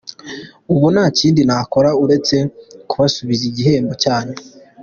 Ubu 0.73 0.87
nta 0.93 1.05
kindi 1.19 1.39
nakora 1.47 1.89
uretse 2.03 2.35
kubasubiza 2.89 3.43
igihembo 3.49 3.93
cyanyu. 4.03 4.35